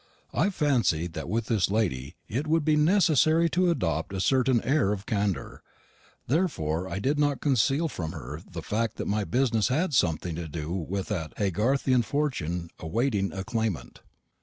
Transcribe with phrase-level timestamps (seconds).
[0.33, 4.91] I fancied that with this lady it would be necessary to adopt a certain air
[4.91, 5.61] of candour.
[5.63, 10.47] I therefore did not conceal from her the fact that my business had something to
[10.47, 13.99] do with that Haygarthian fortune awaiting a claimant.